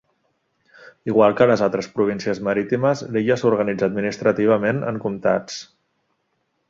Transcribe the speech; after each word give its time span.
Igual 1.11 1.35
que 1.41 1.47
les 1.51 1.61
altres 1.65 1.89
províncies 1.99 2.41
marítimes, 2.47 3.03
l'illa 3.17 3.37
s'organitza 3.43 3.87
administrativament 3.93 4.81
en 4.93 4.99
comtats. 5.05 5.61